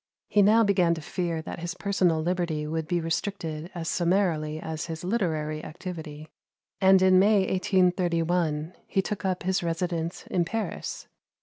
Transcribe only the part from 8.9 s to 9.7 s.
took up his